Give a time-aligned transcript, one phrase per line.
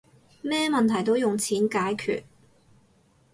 [0.41, 2.23] 咩問題都用錢解決